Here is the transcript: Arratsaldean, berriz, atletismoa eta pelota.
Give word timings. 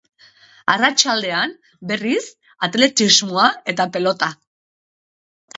Arratsaldean, 0.75 1.53
berriz, 1.91 2.23
atletismoa 2.69 3.47
eta 3.75 3.89
pelota. 3.99 4.35